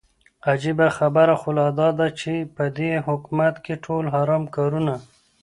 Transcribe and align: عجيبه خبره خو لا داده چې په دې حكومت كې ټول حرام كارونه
عجيبه 0.49 0.87
خبره 0.97 1.35
خو 1.41 1.49
لا 1.59 1.67
داده 1.79 2.07
چې 2.19 2.31
په 2.55 2.63
دې 2.77 2.91
حكومت 3.07 3.55
كې 3.65 3.75
ټول 3.85 4.03
حرام 4.15 4.43
كارونه 4.55 4.93